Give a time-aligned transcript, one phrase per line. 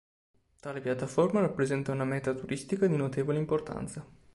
[0.59, 4.03] Tale piattaforma rappresenta una meta turistica di notevole importanza.